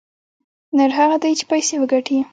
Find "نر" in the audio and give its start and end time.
0.77-0.89